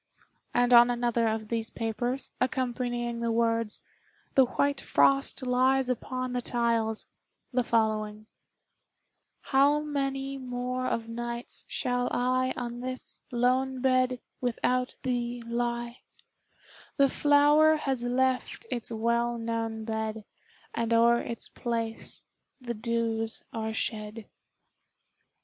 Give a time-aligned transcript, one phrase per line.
[0.51, 3.81] And on another of these papers, accompanying the words,
[4.33, 7.05] "The white frost lies upon the tiles,"
[7.53, 8.25] the following:
[9.41, 15.99] "How many more of nights shall I On this lone bed without thee lie;
[16.97, 20.23] The flower has left its well known bed,
[20.73, 22.23] And o'er its place
[22.59, 24.25] the dews are shed."